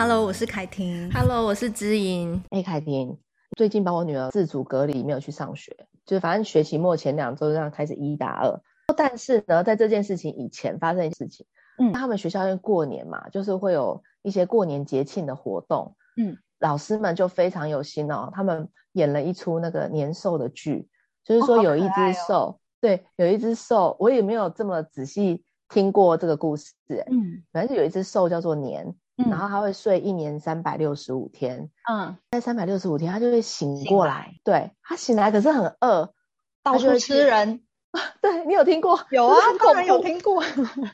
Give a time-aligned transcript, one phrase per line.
[0.00, 1.10] Hello，我是凯婷。
[1.10, 2.40] Hello，我是知音。
[2.50, 3.18] 哎，凯婷，
[3.56, 8.60] 最近把我女儿自主隔离，没有去上学，就是反正学期末前两周这样开始一打二。
[8.96, 11.44] 但是呢，在这件事情以前发生的事情，
[11.80, 20.88] 嗯，他们学校因为过年嘛，就是会有一些过年节庆的活动，嗯，老师们就非常有心哦，他们演了一出那个年兽的剧，
[21.24, 22.34] 就是说有一只兽。
[22.34, 26.72] 哦对，有一只兽，我也没有这么仔细听过这个故事。
[27.10, 31.70] 嗯，反正有一只兽叫做年，嗯，然后他会睡一年三百六十五天。
[31.90, 34.14] 嗯，在三百六十五天，他就会醒过来。
[34.14, 36.12] 来对，他醒来可是很饿，
[36.62, 37.62] 到处吃人。
[38.20, 39.00] 对，你有听过？
[39.10, 40.42] 有啊， 当然有听过。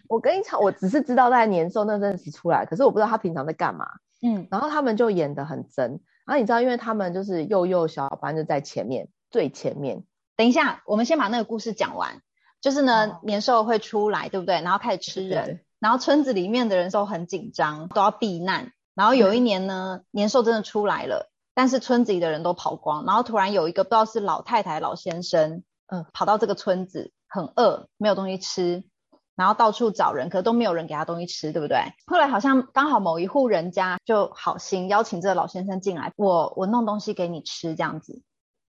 [0.09, 3.87] 我跟你讲，我只是知道在年兽那阵子出来，可是我不知道他平常在干嘛。
[4.23, 6.01] 嗯，然后他们就演的很真。
[6.25, 10.05] 然后你知道，因为他们就是幼幼小班就在前面，最前面。
[10.37, 12.23] 等一下，我们先把那个故事讲完。
[12.61, 14.63] 就是呢，哦、年兽会出来，对不对？
[14.63, 18.73] 然后开始吃人，对然后村子里面的人都很紧张，都要避难。
[18.95, 23.05] 然后有一年呢，嗯、年兽真的出来了，但是村子里的人都跑光。
[23.05, 28.83] 然后突然有一个不知道是老太太、老先生，嗯，跑到这个村子，很饿，没有东西吃，
[29.37, 31.93] 然后到处找人，可是都没有人给他东西吃，对不对？
[32.07, 38.23] 后来好像刚好某一户人家就好心邀请这个老先生进来，我我弄东西给你吃，这样子。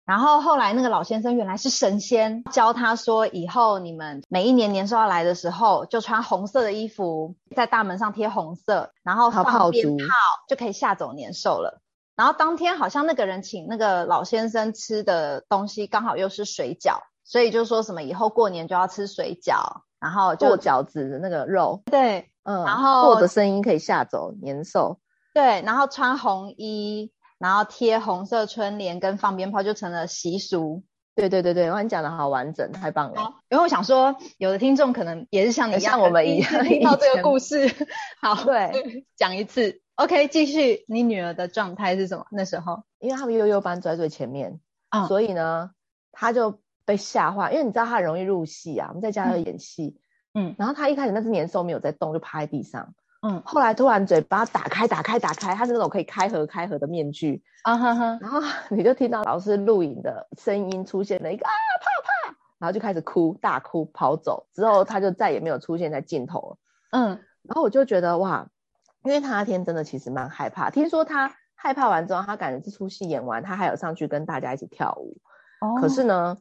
[0.07, 10.07] 然后后来那个老先生原来是神仙，教他说以后你们每一年年兽要来的时候，就穿红色的衣服，在大门上贴红色，然后放鞭炮，
[10.49, 11.83] 就可以吓走年兽了。
[12.15, 25.01] 然后当天好像那个人请那个老先生吃的东西刚好又是水饺，所以就说什么以后过年就要吃水饺，然后就剁饺子的那个肉，对，嗯，然后剁的声音可以吓走年兽，
[25.35, 27.11] 对，然后穿红衣。
[27.39, 30.83] 然后贴红色春联跟放鞭炮就成了习俗。
[31.15, 33.37] 对对对对，我跟你讲的好完整，太棒了。
[33.49, 37.75] 因为我想说，有的听众可能也是像你一样，像我们一样听到这个故事。
[38.21, 39.81] 好，对，讲一次。
[39.95, 40.85] OK，继续。
[40.89, 42.27] 你女儿的状态是什么？
[42.31, 44.61] 那时候，因为他们幼幼班在最前面，
[44.91, 45.71] 嗯、所以呢，
[46.13, 47.51] 他就被吓坏。
[47.51, 49.99] 因为你知道他很容易入戏啊，我们在家要演戏，
[50.35, 52.95] 嗯，然后他一开始那只年兽没有在动，就趴在地上。
[53.23, 58.41] 嗯，后来突然嘴巴打开，打开，打开，它是那种可以开合、开合的面具啊哈哈，然后
[58.71, 61.51] 你就听到老师录影的声音出现了一个啊
[61.81, 66.59] 怕怕，然后就开始哭，大哭，跑走，之后他就再也没有出现在镜头了。
[66.91, 67.09] 嗯，
[67.43, 68.49] 然后我就觉得哇，
[69.03, 75.17] 因为他那天真的其实蛮害怕，听说他害怕完之后，他感觉这出戏演完，他还有上去跟大家一起跳舞。
[75.63, 76.37] 哦，可是呢，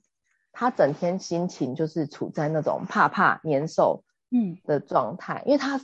[0.52, 5.80] 他整天心情就是处在那种怕怕年兽嗯的状态，嗯、因为他。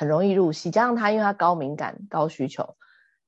[0.00, 2.74] 很容易入戏，加上他，因为他高敏感、高需求，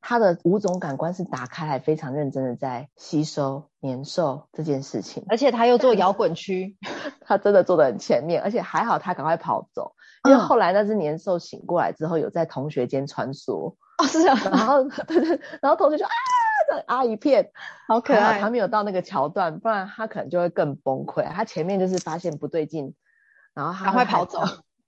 [0.01, 5.23] 他的五种感官是打开来，非常认真的在吸收年兽这件事情。
[5.29, 6.79] 而且他又做摇滚区，
[7.21, 9.95] 他真的做的很前面，而且还好他赶快跑走，
[10.25, 13.75] 因为后来那只年兽醒过来之后，有在同学间穿梭。
[13.99, 16.11] 哦，是啊，然后对对，然后同学就啊，
[16.87, 17.51] 啊一片，
[17.87, 18.41] 好可爱。
[18.41, 21.23] 他没有到那个桥段，不然他可能就会更崩溃。
[21.25, 22.95] 他前面就是发现不对劲，
[23.53, 24.41] 然后他赶快跑走。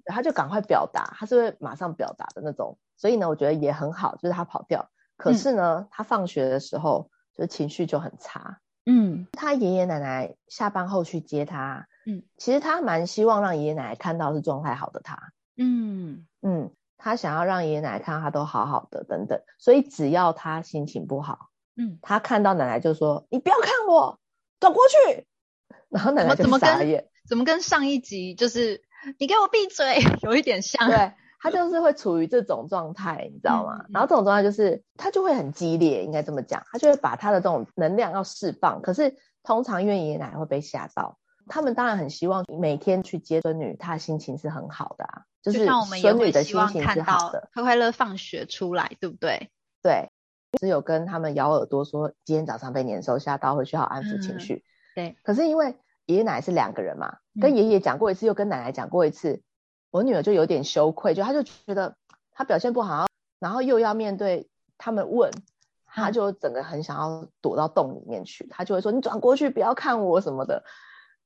[0.06, 4.90] 他就赶快表达，他是会马上表达的那种，所以呢，我觉得也很好，就是他跑掉。
[5.16, 8.60] 可是呢，嗯、他放学的时候就情绪就很差。
[8.84, 11.86] 嗯，他爷爷奶奶下班后去接他。
[12.04, 15.32] 嗯，其实他蛮希望让爷爷奶奶看到是状态好的他。
[15.56, 24.18] 嗯嗯，他想要让爷爷奶奶看到他都好好的等等，所以只要他心情不好，嗯，他看到奶奶就说：“你不要看我，
[24.60, 25.26] 走过去。”
[25.88, 28.82] 然后奶奶就傻眼，怎么跟上一集就是？
[29.18, 30.88] 你给我闭嘴， 有一点像。
[30.88, 33.78] 对，他就是会处于这种状态，你知道吗？
[33.80, 38.80] 嗯、然后这种状态就是他就会很激烈，应该这么讲，他就会把他的这种能量要释放。
[38.82, 45.66] 可是通常因为爷爷奶奶会被吓到，他们当然很希望每天去接孙女，他的心情是很好的啊，就是
[46.00, 49.50] 孙女的心情是好的，快快乐放学出来，对不对？
[49.82, 50.08] 对，
[50.60, 54.54] 只有跟他们咬耳朵说今天早上被年兽吓到，回去好安抚情绪。
[54.54, 54.62] 嗯、
[54.94, 55.76] 对，可是因为。
[56.06, 59.42] 爷爷奶奶是两个人嘛，跟爷爷讲过一次，又跟奶奶讲过一次，嗯、
[59.90, 61.96] 我女儿就有点羞愧，就她就觉得
[62.32, 63.06] 她表现不好，
[63.38, 65.30] 然后又要面对他们问，
[65.86, 70.64] 她就整个很想要躲到洞里面去，她就会说：“你转过去，不要看我什么的。”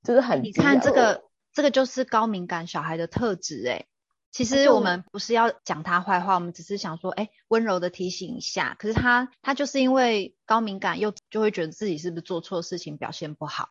[0.04, 3.86] 就是很你看这个这个就是高敏感小孩的特质诶。
[4.30, 8.76] 其实我们不是要讲他坏话，我们只是想说，哎，温柔的提醒一下。
[8.78, 13.70] 可是他他就是因为高敏感，又就会觉得自己是不是做错事情，表现不好。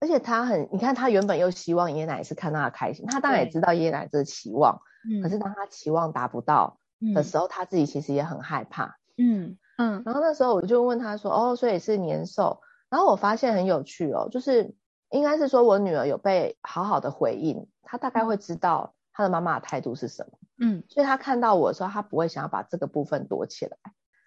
[0.00, 6.78] 而且他很，你看他原本又希望爷爷奶奶是看到他开心，他当然也知道爷爷奶奶这个期望，嗯，可是当他期望达不到
[7.14, 10.02] 的时候，嗯、他自己其实也很害怕，嗯嗯。
[10.04, 12.60] 然后那时候我就问他说，哦，所以是年兽。
[12.88, 14.74] 然后我发现很有趣哦，就是
[15.10, 23.76] 应该是说我女儿有被好好的回应，她大概会知道她的妈妈的态度是什么，嗯，所以她看到我的时候，她不会想要把这个部分躲起来，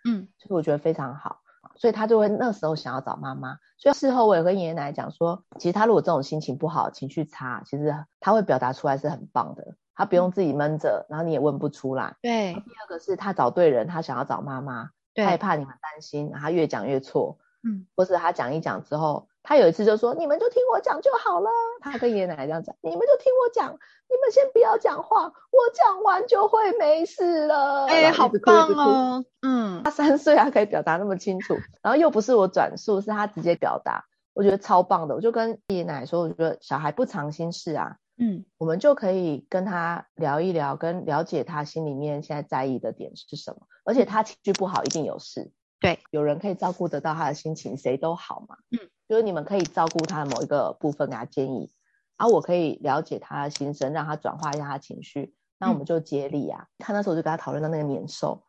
[0.09, 1.39] 嗯，所以我觉得非常好，
[1.79, 3.57] 所以他就会那时候想要找妈妈。
[3.79, 12.15] 所以事后我也跟爷爷奶奶讲说，其实他如果这种心情不好、情绪差，其实他会表达出来是很棒的，他不用自己闷着，然后你也问不出来。
[12.21, 12.53] 对。
[12.53, 19.27] 第二个是他找对人，他想要找妈妈，害怕你们担心，然后他越讲越错，嗯，或是他讲一讲之后。
[19.49, 21.49] 他有一次就说：“你们就听我讲就好了。”
[21.81, 29.25] 他跟爷爷奶奶这样讲：“你们就听我讲，你们先不要讲话，我讲完就会没事了。”哎、欸，好棒哦！
[29.41, 34.05] 嗯，他三岁他可以表达那么清楚，然后又不是我转述，是他直接表达，
[34.35, 35.15] 我觉得超棒的。
[35.15, 43.61] 我就跟爷爷奶奶说：“我觉得小孩不藏心事啊，嗯，我们就可以跟他聊一聊，跟了解他心里面现在在意的点是什么。
[43.83, 45.49] 而且他情绪不好，一定有事。
[45.79, 48.55] 对，有人可以照顾得到他的心情，谁都好嘛。
[48.69, 51.71] 嗯。”就是你们可以照顾他的某一个部分，给他建议，
[52.15, 56.67] 然后我可以了解他的心声，让他转化一下他情绪，那我们就接力啊。
[56.77, 58.43] 他、嗯、那时候就跟他讨论到那个年兽，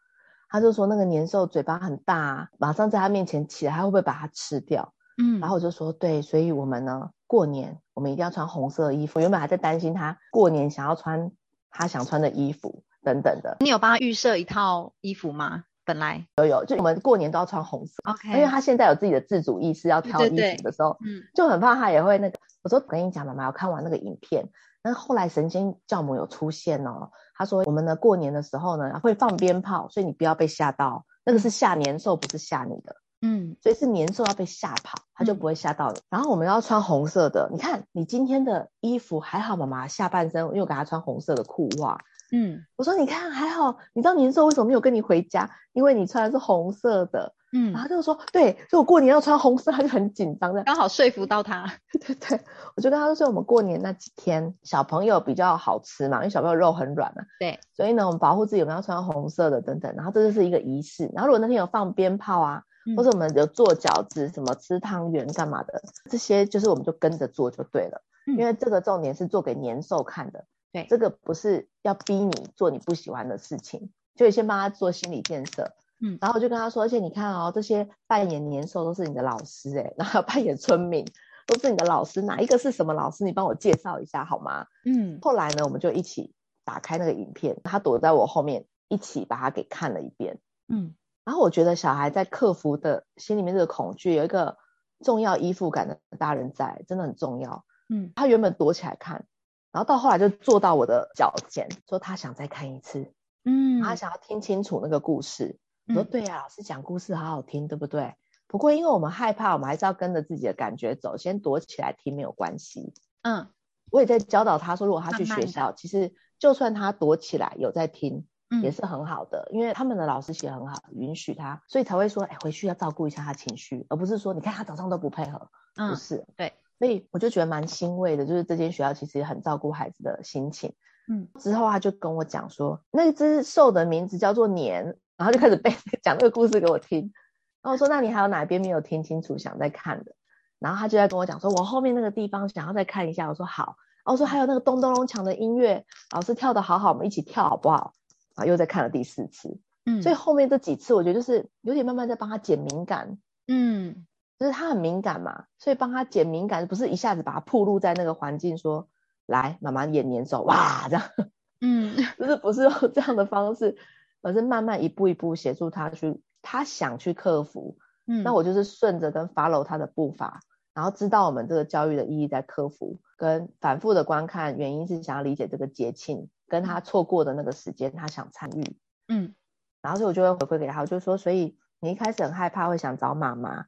[0.50, 4.92] 他就说那个年兽嘴巴很大、啊，马上在他面前起来，他会不会把它吃掉？
[5.16, 9.18] 嗯，然后我就说对，所以我们呢，过年我们一定要穿红色的衣服。
[9.18, 11.32] 原本还在担心他过年想要穿
[11.70, 13.56] 他想穿的衣服等等的。
[13.60, 15.64] 你有帮他预设一套衣服吗？
[15.90, 18.28] 本来都有，就我们过年都要穿红色，OK。
[18.28, 22.38] 因为他现在有自己的自主意识，要挑衣服的时候，嗯，就很怕他也会那个。
[22.62, 24.50] 我说我跟你讲，妈妈，我看完那个影片，
[24.84, 27.10] 那后来神仙教母有出现哦。
[27.34, 35.98] 他说我们呢过年的时候呢会放鞭炮，所以你不要被吓到，那个是吓年兽，不是吓你的，嗯，所以是年兽要被吓跑，他就不会吓到你。
[35.98, 41.98] 嗯、然后我们要穿红色的，你看你今天的衣服还好，妈妈下半身又给他穿红色的裤袜。
[42.32, 45.50] 嗯，我说你看还好，你知道年兽为什么没有跟你回家？
[45.72, 47.34] 因为你穿的是红色的。
[47.52, 50.62] 嗯，然后他就说对，所以我过年要穿红色，他就很紧张的。
[50.62, 51.66] 刚好说服到他。
[51.92, 52.40] 对 对对，
[52.76, 57.24] 我就跟他说，我们过年那几天小朋友比较好吃嘛，因为小朋友肉很软嘛。
[57.40, 59.92] 对，所以呢，我们保护自己，我们要穿红色的等等。
[59.96, 61.10] 然后这就是一个仪式。
[61.12, 68.00] 然后如果那天有放鞭炮啊，嗯、或者我们有做饺子、什么吃汤圆干嘛的，这些就是我们就跟着做就对了。
[68.28, 70.44] 嗯、因为这个重点是做给年兽看的。
[70.72, 75.72] 对，这个不是要逼你做你不喜欢的事情，就先帮他做心理建设。
[76.02, 81.06] 嗯，然后我就跟他说，而且你看哦，这些扮演年兽都是你的老师诶，然后扮演村民
[81.46, 83.24] 都是你的老师，哪一个是什么老师？
[83.24, 84.66] 你帮我介绍一下好吗？
[84.84, 86.32] 嗯，后来呢，我们就一起
[86.64, 90.38] 打开那个影片，他躲在我后面，一起把它给看了一遍。
[90.68, 90.94] 嗯，
[91.24, 94.56] 然后我觉得小孩在克服的心里面这个恐惧，有一个
[95.04, 97.64] 重要依附感的大人在，真的很重要。
[97.90, 99.26] 嗯，他原本躲起来看。
[99.72, 103.12] 然后到后来就坐到我的脚前，说他想再看一次，
[103.44, 105.58] 嗯，他想要听清楚那个故事。
[105.88, 108.14] 我说对呀、啊，老师讲故事好好听，对不对？
[108.46, 112.92] 不过因为我们害怕，我们还是要跟着自己的感觉走，先躲起来听没有关系。
[113.22, 113.48] 嗯，
[113.90, 126.52] 我也在教导他说，如果他去学校，慢慢其实就算他躲起来有在听，嗯、也是很好的，因为他们的老师写很好，允许他，所以才会说，哎，回去要照顾一下他情绪，而不是说，你看他早上都不配合，嗯、不是，对。
[126.80, 130.72] 所以我就觉得蛮欣慰的，就是这间学校其实也很照顾孩子的心情。
[131.12, 135.70] 嗯，之后他就跟我讲说，那只兽的名字叫做年，然后就开始背
[136.02, 137.12] 讲这个故事给我听。
[137.60, 140.14] 然后我说，那你还有哪边没有听清楚，想再看的？
[140.58, 143.28] 然后他就在跟我讲说，我后面那个地方想要再看一下。
[143.28, 143.76] 我说好。
[144.02, 145.84] 然后我说还有那个咚咚咚锵的音乐，
[146.14, 147.92] 老师跳的好好，我们一起跳好不好？
[148.34, 149.60] 然后又再看了第四次。
[149.84, 153.18] 嗯，所以后面这几次我觉得就是有点慢慢在帮他减敏感。
[153.48, 154.06] 嗯。
[154.40, 158.88] 就是他很敏感嘛，所以帮他减敏感，不是一下子把他暴露在那个环境说，
[159.26, 161.02] 来妈妈演年兽哇这样，
[161.60, 163.76] 嗯，就是不是用这样的方式，
[164.22, 170.40] 而是慢慢一步一步协助他去，他想去克服，嗯，那我就是顺着跟 follow 他的步伐，
[170.72, 178.78] 然后知道我们这个教育的意义在克服，跟反复的观看，原因是想要理解这个节庆，跟他错过的那个时间，他想参与，
[179.08, 179.34] 嗯，
[179.82, 183.66] 然后所以我就会回馈给他，我就说，所以你一开始很害怕，会想找妈妈。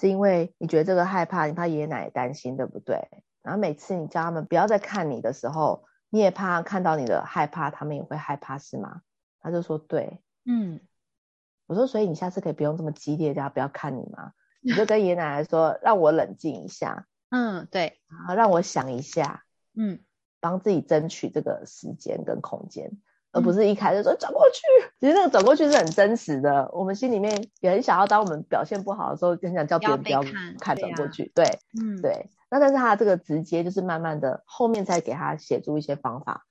[0.00, 3.08] 是因为你觉得这个害怕，你怕爷爷奶奶担心，对不对？
[3.42, 9.02] 然后每次你叫他们不要再看你的时候，你也怕看到你的害怕，他们也会害怕，是吗？
[9.40, 10.80] 他就说对，嗯。
[11.66, 14.32] 我说，所以你下次可以不用这么激烈，叫他不要看你吗？
[14.60, 19.44] 你就 跟爷爷奶奶说，让我冷静一下，嗯，对，然后让我想一下，
[19.76, 20.00] 嗯，
[20.40, 22.90] 帮自己争取这个时间跟空间。
[23.32, 24.60] 而不是一开始说转过去，
[25.00, 26.68] 其实那个转过去是很真实的。
[26.72, 30.22] 我们心里面也很想要，当我们表现不好的时候，就很想叫别人不要
[30.58, 31.30] 看转过去。
[31.34, 31.44] 对，
[31.80, 32.28] 嗯，对。
[32.50, 36.44] 那但是他这个直接就是慢慢的，后面再给他写出一些方法，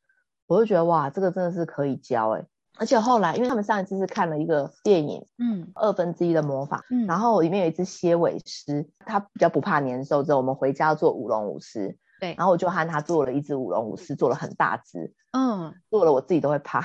[0.48, 2.46] 我就觉得哇，这个真的是可以教哎。
[2.78, 11.98] 而且后来，因为他们上一次是看了一个电影，嗯，二分之一的魔法，嗯，然后里面有一只蝎尾狮，它比较不怕年兽，之后我们回家做舞龙舞狮。
[12.20, 16.82] 对，然后我就和他做了一只舞龙舞狮，做了很大只，嗯， 做了我自己都会怕，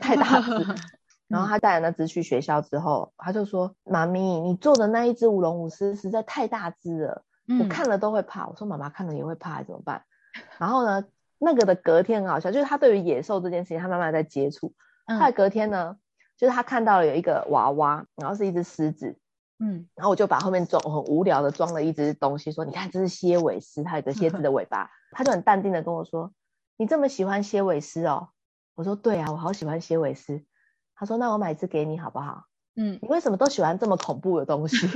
[0.00, 0.50] 太大只。
[1.28, 10.04] 然后他带了那只去学校之后，他就说：“妈咪，你做的那一只舞龙舞狮实在太大只了，嗯、我看了都会怕。”我说：“妈妈看了也会怕，怎么办？”
[10.56, 11.04] 然后呢，
[11.38, 14.72] 那个的隔天很好笑，就是他对于野兽这件事情，他慢慢在接触。
[15.06, 15.96] 后来隔天呢，
[16.38, 19.18] 就是他看到了有一个娃娃，然后是一只狮子。
[19.60, 26.32] 嗯，然后我就把后面装很无聊的装了一只东西，说：“你看，这是蝎尾狮，它有个蝎子的尾巴。”他就很淡定的跟我说
[26.78, 28.28] ：“你这么喜欢蝎尾狮哦？”
[28.76, 30.44] 我说：“对啊，我好喜欢蝎尾狮。”
[30.94, 32.44] 他说：“那我买一只给你好不好？”
[32.80, 34.86] 嗯，你为什么都喜欢这么恐怖的东西？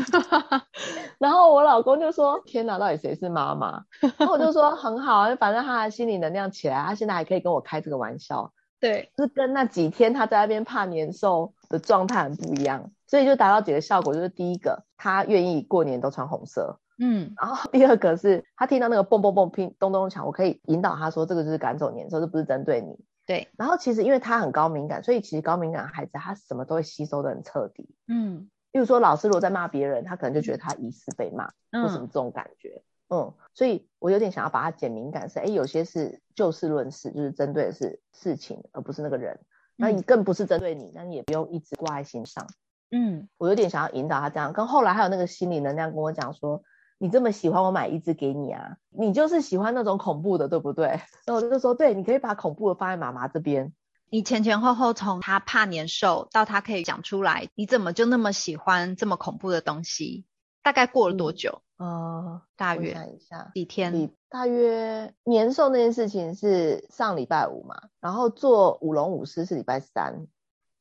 [1.19, 3.85] 然后我老公就说：“天哪，到底谁是妈妈？”
[4.19, 23.49] 然后我就说：“很好，反正他的心理能量起来，他现在还可以跟我开这个玩笑。”对，就是跟那几天他在那边怕年兽的状态很不一样，所以就达到几个效果，就是第一个，他愿意过年都穿红色，嗯，然后第二个是他听到那个蹦蹦蹦乒咚咚响，我可以引导他说这个就是赶走年兽，这不是针对你，对。
[23.59, 31.49] 然后其实因为他很高敏感，所以其实高敏感孩子他什么都会吸收的很彻底，嗯，例如说老师如果在骂别人，他可能就觉得他疑似被骂，
[31.83, 32.83] 为什么这种感觉？
[33.11, 39.39] 嗯，所以我有点想要把它减敏感，是哎，有些是就事论事，就是针对的是事情，而不是那个人。
[39.77, 42.47] 那你更不是针对你，那你也不用一直挂在心上。
[42.93, 44.53] 嗯，我有点想要引导他这样。
[44.53, 46.63] 跟后来还有那个心理能量跟我讲说，
[46.99, 51.01] 你这么喜欢我买一只给你啊，你就是喜欢那种恐怖的，对不对？
[51.27, 53.73] 那我就说，对，你可以把恐怖的放在妈妈这边。
[54.11, 60.27] 你前前后后从他怕年兽到他可以讲出来，你怎么就那么喜欢这么恐怖的东西？
[60.63, 61.63] 大概过了多久？
[61.79, 64.13] 嗯呃，大约看一下几天？
[64.29, 70.27] 大约年兽那件事情是上礼拜五嘛，然后做舞龙舞狮是礼拜三，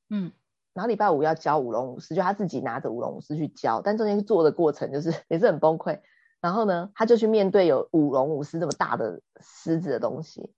[0.10, 0.34] 嗯，
[0.74, 6.00] 然后礼拜五要教舞龙舞狮，就他自己拿着舞龙舞狮去教，但中间做的过程就是 也是很崩溃。
[6.40, 10.54] 然后呢，他就去面对有舞龙舞狮这么大的狮子的东西，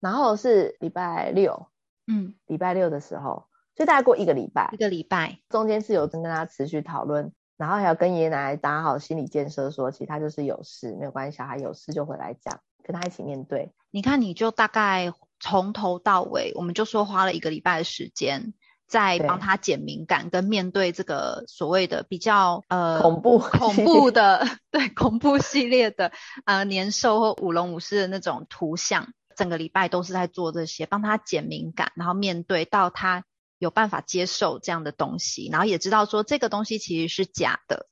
[0.00, 1.68] 然后是礼拜六，
[2.06, 7.32] 嗯，礼拜六的时候，所以大概过一个礼拜，一个礼拜中间是有跟他持续讨论。
[7.56, 13.72] 然后还要跟爷爷奶奶打好心理建设，说其实他就是有事，没有关系，小孩有事就回来讲，跟他一起面对。
[13.92, 18.54] 你看，你就大概从头到尾，我们就说花了一个礼拜的时间，
[18.94, 26.12] 在帮他减敏感，跟面对这个所谓的比较呃恐怖恐怖的 对恐怖系列的
[26.44, 33.24] 呃年兽或舞龙舞狮的那种图像，整个礼拜都是在做这些，帮他减敏感，然后面对到他。
[33.60, 37.86] 有办法接受这样的东西，然后也知道说这个东西其实是假的。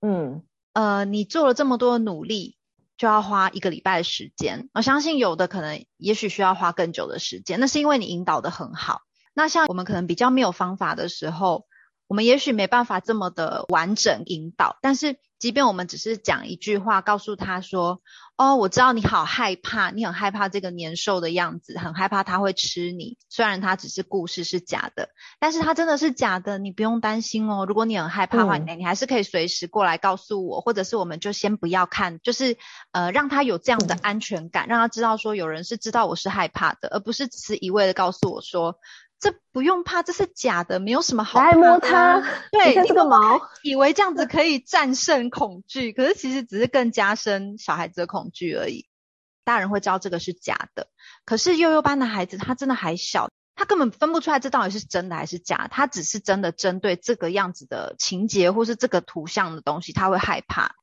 [0.00, 0.42] 嗯，
[0.72, 2.56] 呃，你做了这么多努力，
[2.96, 4.70] 就要花一个礼拜的时间。
[4.72, 9.02] 我相信有的可能也许需要花更久的时间，那是因为你引导的很好。
[9.36, 11.66] 那像我们可能比较没有方法的时候，
[12.08, 18.00] 我们也许没办法这么的完整引导，但是即便我们只是讲一句话，告诉他说。
[18.38, 23.16] 哦，我知道你好害怕，你很害怕这个年兽的样子，很害怕它会吃你。
[23.30, 25.08] 虽然它只是故事是假的，
[25.40, 27.64] 但是它真的是假的，你不用担心哦。
[27.66, 32.58] 如果你很害怕的话，嗯、你还是可以随时过来告诉我，或者是我们就先不要看，就是
[32.92, 38.76] 呃让他有这样的安全感，嗯、让他知道说有人是知道我是害怕的，而不是只是一味的告诉我说。
[39.18, 41.40] 这不用怕，这是假的，没有什么好。
[41.40, 48.86] 来摸它，对，这个毛，以为这样子可以战胜恐惧，可是其实只是更加深小孩子的恐惧而已。
[49.44, 50.88] 大人会知道这个是假的，
[51.24, 60.74] 可是幼幼班的孩子他真的还小，他根本分不出来这到底是真的还是假，他只是真的针对这个样子的情节或是这个图像的东西，他会害怕。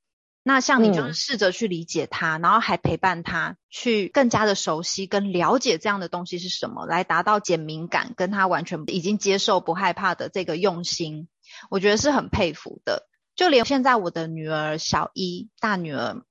[0.44, 11.30] 那像你就是试着去理解他，嗯、然后还陪伴他去更加的熟悉跟了解这样的东西是什么，来达到减敏感跟他完全已经接受不害怕的这个用心，
[11.70, 13.08] 我觉得是很佩服的。
[13.36, 16.24] 就连现在我的女儿小一，大女儿，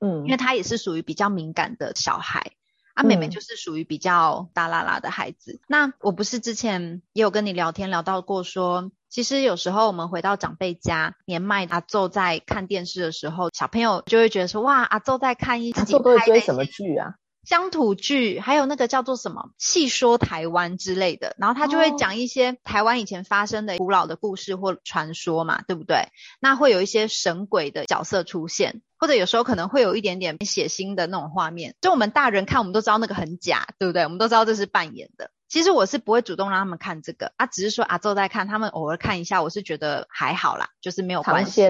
[0.00, 2.52] 嗯，因为她也是属于比较敏感的小孩。
[2.92, 5.52] 啊妹妹就是属于比较大啦啦的孩子。
[5.52, 17.14] 嗯、那我不是之前也有跟你聊天聊到过说，说其实有时候我们回到长辈家，年迈阿昼在看电视的时候，小朋友就会觉得说，哇，阿昼在看一自己拍的什么剧啊？
[17.44, 26.10] 乡土剧，还有那个叫做什么《戏说台湾》之类的，然后他就会讲一些台湾以前发生的古老的故事或传说嘛，对不对？
[26.38, 34.04] 那会有一些神鬼的角色出现，或者有时候可能会有一点点血腥的那种画面，就我们大人看，我们都知道那个很假，对不对？
[34.04, 35.32] 我们都知道这是扮演的。
[35.50, 41.68] 其实我是不会主动让他们看这个，啊，只是说阿周在看，他们偶尔看一下，我是觉得还好啦，就是没有关系。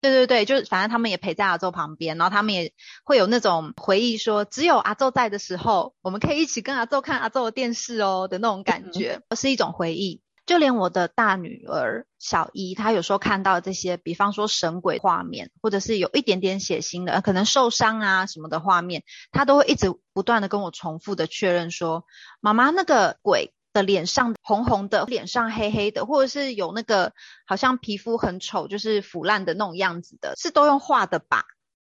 [0.00, 10.20] 对对对，就是反正他们也陪在阿周旁边，然后他们也会有那种回忆说，说只有阿周在的时候，我们可以一起跟阿周看阿周的电视哦的那种感觉，是一种回忆。
[10.46, 22.04] 就连我的大女儿小一，她有时候看到这些，比方说神鬼画面，或者是有一点点血腥的，可能受伤啊什么的画面，她都会一直不断的跟我重复的确认说
[22.40, 27.12] ：“妈妈，那个鬼的脸上红红的，脸上黑黑的，或者是有那个
[27.44, 31.44] 好像皮肤很丑，就是腐烂的那种样子的，是都用画的吧？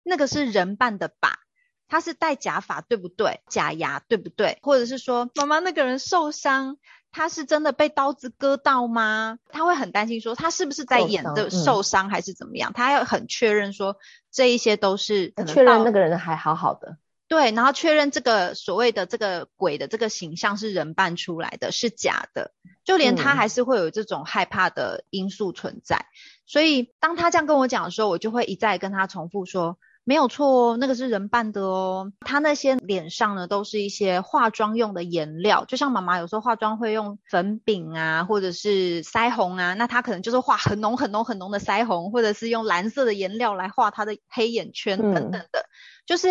[0.02, 1.38] 那个是人扮的吧？
[1.86, 3.42] 他是戴假发对不对？
[3.48, 4.58] 假牙对不对？
[4.62, 6.78] 或者是说，妈妈那个人受伤。”
[7.12, 9.38] 他是真的被刀子割到吗？
[9.50, 12.70] 他会很担心说他是不是在演的受伤还是怎么样？
[12.70, 13.96] 嗯、他要很确认说
[14.30, 16.98] 这一些都是确认那个人还好好的。
[17.28, 22.52] 对，然后确认这个所谓的这个鬼的这个形象是人扮出来的，是假的，
[22.84, 25.96] 就连他还是会有这种害怕的因素存在。
[25.96, 26.14] 嗯、
[26.46, 29.78] 所以当他这样跟我讲的时候，我就会一再跟他重复说。
[30.04, 32.10] 没有错哦，那个是人扮的哦。
[32.20, 45.68] 他那些脸上呢，都是一些化妆用的颜料，就像妈妈有时候化妆会用粉饼啊，或者是腮红啊，那他可能就是画很浓很浓很浓的腮红，或者是用蓝色的颜料来画他的黑眼圈等等的，嗯、
[46.06, 46.28] 就是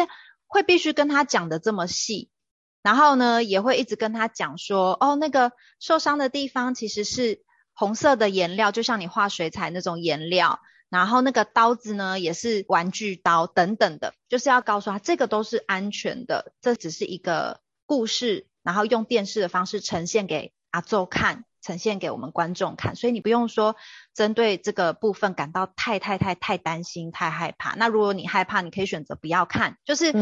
[0.47, 2.29] 会必须跟他讲的这么细，
[2.81, 10.59] 然后呢，也会一直跟他讲说，哦，那个受伤的地方其实是红色的颜料，就像你画水彩那种颜料。
[10.89, 23.75] 然后那个刀子呢，也是玩具刀等等的，就是要告诉他这个都是安全的，这只是一个故事，然后用电视的方式呈现给阿祖看，呈现给我们观众看，所以你不用说
[24.13, 27.75] 针对这个部分感到太太太太担心、太害怕。
[27.75, 30.13] 那如果你害怕，你可以选择不要看，就是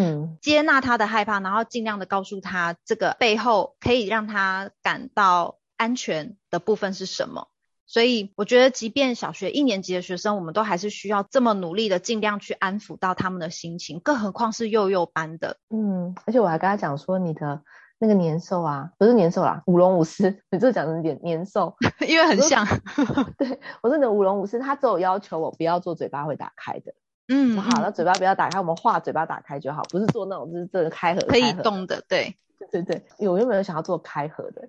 [0.41, 7.49] 接纳他的害怕，然后尽量的告诉他这个背后可以让他感到安全的部分是什么。
[7.87, 15.55] 所以我觉得，即便小学一年级的学生，我们都还是需要这么努力的，尽量去安抚到他们的心情，更何况是幼幼班的。
[15.69, 17.61] 嗯，而且我还跟他讲说，你的
[17.97, 22.67] 那个年兽啊，不是年兽啦，舞龙舞狮， 你这讲成点年兽， 因为很像。
[23.39, 26.93] 对，我说你的舞龙舞狮，他只有要求我不要做嘴巴会打开的。
[27.29, 32.03] 嗯，好，那嘴巴不要打开，我们画嘴巴打开就好，不是做那种就是这个开合，可以动的。
[32.09, 32.35] 对，
[32.69, 34.67] 对对对，我又没有想要做开合的，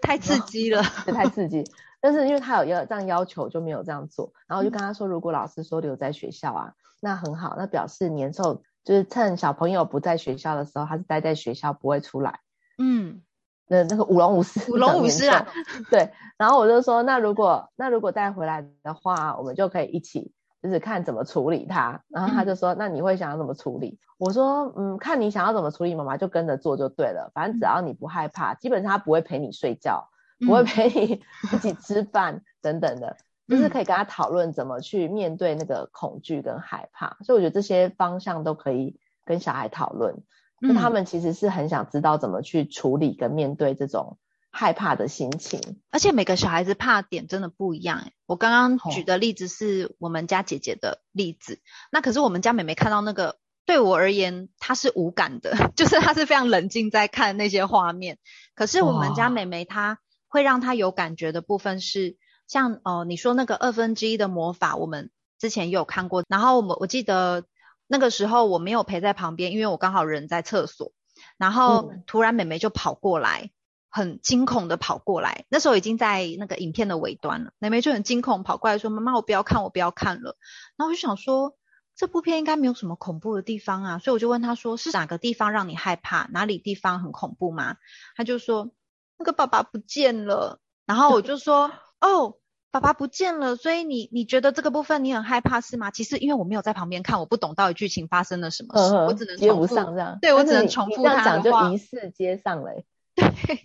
[0.00, 1.62] 太刺激了，太刺激。
[2.06, 4.32] 但是因为他有要这样要求，就没有这样做。
[4.46, 12.38] 然后我就跟他说，如果老师说留在学校啊，那很好，那表示年兽就是趁小朋友不在学校的时候，他是待在学校不会出来。
[12.78, 13.22] 嗯，
[13.66, 15.48] 那那个舞龙舞狮，舞龙舞狮啊，
[15.90, 16.12] 对。
[16.38, 22.02] 然后我就说，那如果那如果带回来的话，我们就可以一起就是看怎么处理他。
[22.08, 23.98] 然后他就说，嗯、那你会想要怎么处理？
[24.16, 27.32] 我说，嗯，看你想要怎么处理，妈妈就跟着做就对了。
[27.34, 30.08] 反正只要你不害怕，基本上他不会陪你睡觉。
[30.38, 31.22] 不会陪你
[31.54, 37.16] 一起吃饭等等的，嗯、就是可以跟他讨论怎么去面对那个恐惧跟害怕。
[37.24, 40.22] 所以我觉得这些方向都可以跟小孩讨论。
[40.60, 44.18] 那、嗯、他们其实是很想知道怎么去处理跟面对这种
[44.50, 45.60] 害怕的心情。
[45.90, 48.10] 而且每个小孩子怕的点真的不一样。
[48.26, 51.60] 我刚刚举的例子是我们家姐姐的例子，哦、
[51.92, 58.18] 那可是我们家妹妹看到那个，对我而言她是无感的， 就是她是非常冷静在看那些画面。
[58.54, 59.98] 可是我们家妹妹她。
[60.36, 66.22] 会让他有感觉的部分是像哦、呃，你说那个二分之一的魔法，我们之前也有看过。
[66.28, 67.44] 然后我我记得
[67.86, 70.92] 那个时候我没有陪在旁边，因为我刚好人在厕所。
[71.38, 73.50] 然后突然妹妹就跑过来，
[73.88, 75.46] 很惊恐的跑过来。
[75.48, 80.36] 那时候已经在那个影片的尾端了，妹妹就很惊恐跑过来说：“妈妈，我不要看，我不要看了。”
[80.76, 81.56] 然后我就想说，
[81.96, 86.28] 这部片应该没有什么恐怖的地方啊，所以我就问他说：“是哪个地方让你害怕？
[86.30, 87.78] 哪里地方很恐怖吗？”
[88.14, 88.70] 他就说。
[89.18, 92.36] 那个爸爸不见了，然后我就说， 哦，
[92.70, 95.90] 爸爸不见了，所以你你觉得这个部分你很害怕是吗？
[95.90, 102.72] 其实因为我没有在旁边看，我不懂到底剧情发生了什么事，我只能重复，这样，对，我只能重复他的话，就一次接上了，
[103.14, 103.62] 对，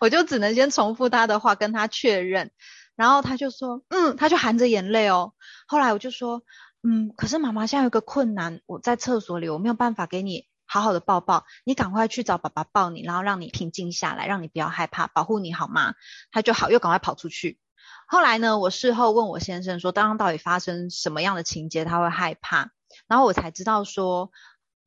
[0.00, 2.50] 我就只能先重复他的话跟他确认，
[2.94, 5.32] 然后他就说，嗯，他就含着眼泪哦，
[5.66, 6.42] 后来我就说，
[6.82, 10.46] 嗯，可是妈妈现在有个困难，我在厕所里，我没有办法给你。
[10.72, 15.92] 好好的抱抱，你赶快去找爸爸抱你，然后让你平静下来，让你不要害怕，保护你好吗？
[16.30, 17.58] 他就好，又赶快跑出去。
[18.06, 22.70] 后来呢，我事后问我先生说，刚刚到底发生什么样的情节他会害怕？
[23.06, 24.30] 然后我才知道说，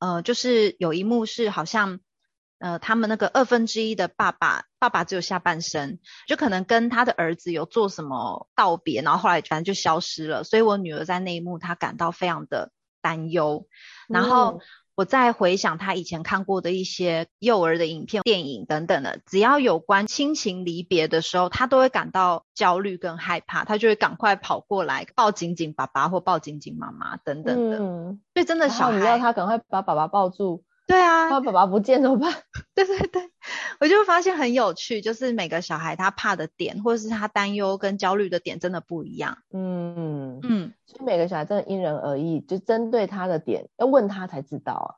[0.00, 2.00] 呃，就是有一幕是好像，
[2.58, 10.42] 呃，他们那个二分之一的爸爸，爸爸只有下半身，就可能跟他的儿子有做什么道别，然后后来反正就消失了。
[10.42, 13.68] 所以我女儿在那一幕她感到非常的担忧，
[14.08, 14.60] 然后。
[14.96, 27.78] 嗯我在回想他以前看过的一些幼儿的影片、电影等等的，只要有关亲情离别的时候，他都会感到焦虑跟害怕，他就会赶快跑过来抱紧紧爸爸或抱紧紧妈妈等等的。
[27.78, 30.64] 嗯，所以真的小孩，你要他赶快把爸爸抱住。
[30.86, 32.32] 对啊，他爸爸不见怎么办？
[32.74, 33.28] 对对对，
[33.80, 39.38] 我就发现很有趣，就是每个小孩他怕的点，或者是他担忧跟焦虑的点，真的不一样。
[39.52, 40.65] 嗯嗯，
[41.06, 44.88] 每个小孩真的因人而异，就针对他的点，要问他才知道啊。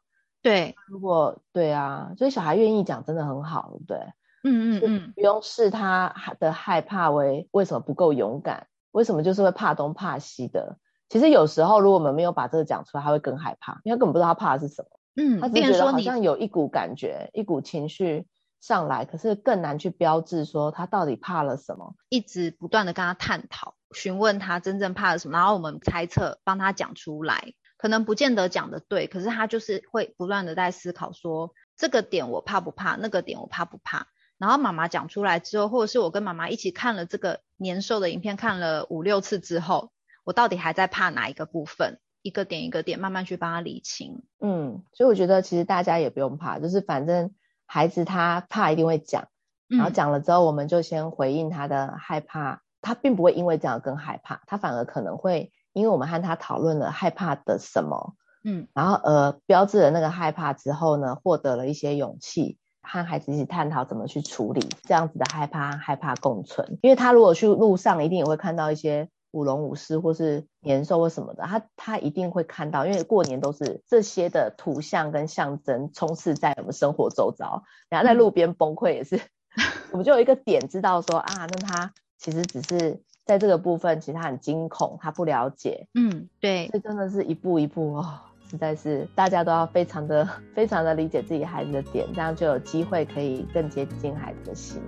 [0.40, 3.98] 对，如果对啊，所以小孩愿意讲，真的很好，对不对？
[4.44, 10.78] 嗯嗯嗯，不用视他的害怕为为什么不够勇敢，为什么就是会怕东怕西的。
[11.08, 14.88] 其实有时候，如果我们没有把这个讲出来，他会更害怕，因为他根本不知道他怕的是什么。
[15.16, 18.26] 嗯，他只觉得好像有一股感觉，一股情绪
[18.60, 21.94] 上来，可是更难去标志说他到底怕了什么。
[22.08, 34.08] 一直不断的跟他探讨，询问他真正怕了什么，然后我们猜测，帮他讲出来，可能不见得讲的对，可是他就是会不断的在思考说，这个点我怕不怕，那个点我怕不怕。
[34.38, 39.90] 然后妈妈讲出来之后，或者是我跟妈妈一起看了这个年兽的影片，看了五六次之后，
[40.22, 41.98] 我到底还在怕哪一个部分？
[42.22, 44.22] 一个点一个点慢慢去帮他理清。
[44.40, 47.32] 嗯，所以我觉得其实大家也不用怕，就是反正
[47.64, 49.28] 孩子他怕一定会讲，
[49.68, 58.14] 然后讲了之后，我们就先回应他的害怕，嗯、他并不会因为这样更害怕，他反而可能会因为我们和他讨论了害怕的什么，
[58.44, 62.58] 嗯，然后呃标志了那个害怕之后呢，获得了一些勇气。
[62.90, 66.78] 和孩子一起探讨怎么去处理这样子的害怕，害怕共存。
[66.80, 77.62] 因为他如果去路上，一定也会看到一些舞龙舞狮或是年兽或什么的，他他一定会看到，因为过年都是这些的图像跟象征充斥在我们生活周遭。
[77.90, 79.20] 然后在路边崩溃也是，
[79.92, 81.92] 我们就有一个点知道说啊，那他
[82.28, 85.86] 其实只是在这个部分，其实他很惊恐，他不了解。
[85.94, 88.20] 嗯，对，这真的是一步一步哦。
[88.50, 94.78] 实在是大家都要非常的、非常的理解自己孩子的点，这样就有机会可以更接近孩子的心。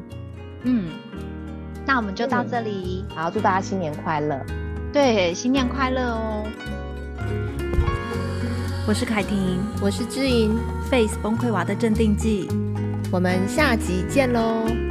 [0.65, 0.91] 嗯，
[1.87, 3.07] 那我们就到这里。
[3.09, 4.39] 嗯、好，祝大家新年快乐！
[4.93, 6.45] 对，新年快乐哦！
[8.87, 10.55] 我是凯婷，我是知莹
[10.91, 12.49] ，Face 崩溃娃的镇定剂，
[13.11, 14.90] 我们下集见喽！